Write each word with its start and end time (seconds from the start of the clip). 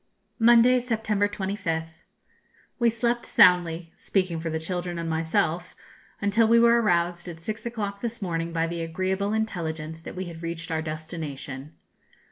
Monday, 0.39 0.79
September 0.79 1.27
25th. 1.27 1.89
We 2.79 2.89
slept 2.89 3.23
soundly 3.23 3.93
speaking 3.95 4.39
for 4.39 4.49
the 4.49 4.57
children 4.57 4.97
and 4.97 5.07
myself 5.07 5.75
until 6.19 6.47
we 6.47 6.59
were 6.59 6.81
aroused 6.81 7.27
at 7.27 7.39
six 7.39 7.67
o'clock 7.67 8.01
this 8.01 8.19
morning 8.19 8.51
by 8.51 8.65
the 8.65 8.81
agreeable 8.81 9.31
intelligence 9.31 9.99
that 10.01 10.15
we 10.15 10.25
had 10.25 10.41
reached 10.41 10.71
our 10.71 10.81
destination. 10.81 11.73